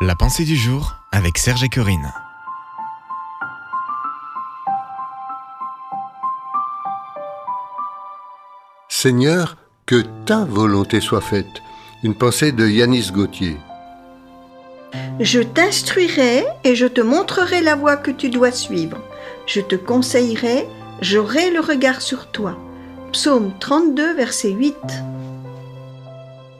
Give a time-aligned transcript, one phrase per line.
[0.00, 2.12] La pensée du jour avec Serge et Corinne.
[8.88, 9.56] Seigneur,
[9.86, 11.62] que ta volonté soit faite.
[12.04, 13.56] Une pensée de Yanis Gauthier.
[15.18, 18.98] Je t'instruirai et je te montrerai la voie que tu dois suivre.
[19.46, 20.68] Je te conseillerai,
[21.00, 22.56] j'aurai le regard sur toi.
[23.12, 24.76] Psaume 32, verset 8.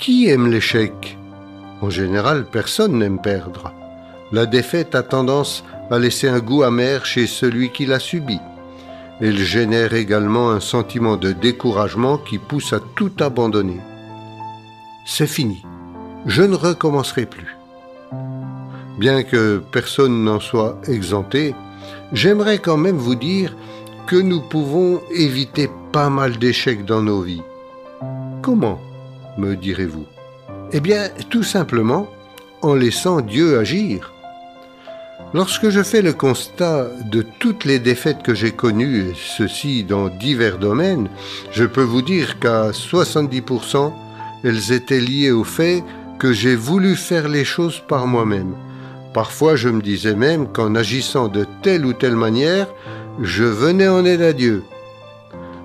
[0.00, 1.17] Qui aime l'échec?
[1.80, 3.72] En général, personne n'aime perdre.
[4.32, 8.38] La défaite a tendance à laisser un goût amer chez celui qui l'a subi.
[9.20, 13.80] Elle génère également un sentiment de découragement qui pousse à tout abandonner.
[15.06, 15.64] C'est fini.
[16.27, 17.56] Je ne recommencerai plus.
[18.98, 21.54] Bien que personne n'en soit exempté,
[22.12, 23.54] j'aimerais quand même vous dire
[24.06, 27.42] que nous pouvons éviter pas mal d'échecs dans nos vies.
[28.42, 28.80] Comment
[29.37, 30.06] me direz-vous?
[30.72, 32.08] Eh bien, tout simplement
[32.60, 34.12] en laissant Dieu agir.
[35.32, 40.59] Lorsque je fais le constat de toutes les défaites que j'ai connues, ceci dans divers
[40.59, 41.09] domaines,
[41.52, 43.93] je peux vous dire qu'à 70%,
[44.45, 45.82] elles étaient liées au fait
[46.18, 48.54] que j'ai voulu faire les choses par moi-même.
[49.15, 52.66] Parfois, je me disais même qu'en agissant de telle ou telle manière,
[53.23, 54.65] je venais en aide à Dieu.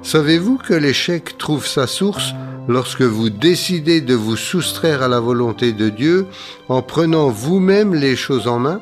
[0.02, 2.34] Savez-vous que l'échec trouve sa source
[2.68, 6.26] lorsque vous décidez de vous soustraire à la volonté de Dieu
[6.70, 8.82] en prenant vous-même les choses en main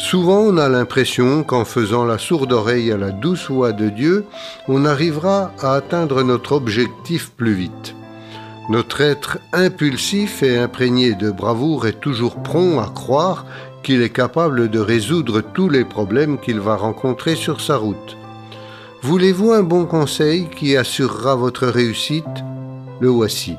[0.00, 4.24] Souvent on a l'impression qu'en faisant la sourde oreille à la douce voix de Dieu,
[4.66, 7.94] on arrivera à atteindre notre objectif plus vite.
[8.70, 13.44] Notre être impulsif et imprégné de bravoure est toujours prompt à croire
[13.82, 18.16] qu'il est capable de résoudre tous les problèmes qu'il va rencontrer sur sa route.
[19.02, 22.24] Voulez-vous un bon conseil qui assurera votre réussite?
[23.00, 23.56] Le voici.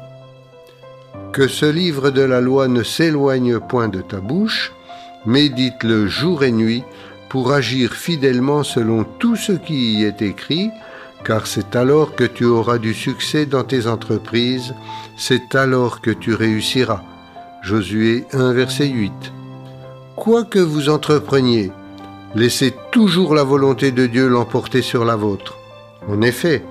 [1.34, 4.72] Que ce livre de la loi ne s'éloigne point de ta bouche,
[5.26, 6.84] médite-le jour et nuit
[7.30, 10.70] pour agir fidèlement selon tout ce qui y est écrit,
[11.24, 14.74] car c'est alors que tu auras du succès dans tes entreprises,
[15.18, 17.04] c'est alors que tu réussiras.
[17.62, 19.12] Josué 1 verset 8.
[20.16, 21.72] Quoi que vous entrepreniez,
[22.34, 25.58] Laissez toujours la volonté de Dieu l'emporter sur la vôtre.
[26.08, 26.64] En effet,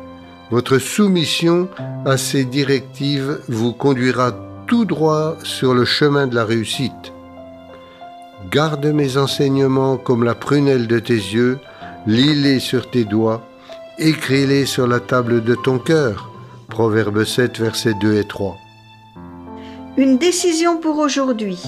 [0.51, 1.69] votre soumission
[2.05, 4.33] à ses directives vous conduira
[4.67, 7.13] tout droit sur le chemin de la réussite.
[8.51, 11.59] Garde mes enseignements comme la prunelle de tes yeux,
[12.07, 13.47] lis-les sur tes doigts,
[13.99, 16.31] écris-les sur la table de ton cœur.
[16.69, 18.57] Proverbe 7, versets 2 et 3.
[19.97, 21.63] Une décision pour aujourd'hui.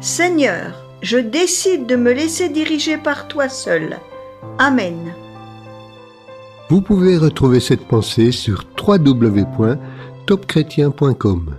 [0.00, 3.98] Seigneur, je décide de me laisser diriger par toi seul.
[4.58, 5.12] Amen.
[6.74, 11.54] Vous pouvez retrouver cette pensée sur www.topchrétien.com.